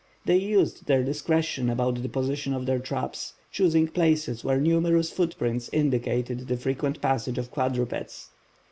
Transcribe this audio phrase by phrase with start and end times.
[0.25, 5.69] They used their discretion about the position of their traps, choosing places where numerous footprints
[5.71, 8.31] indicated the frequent passage of quadrupeds.